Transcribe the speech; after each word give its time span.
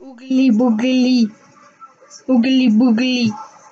Угли-бугли. 0.00 1.28
Угли-бугли. 2.28 3.32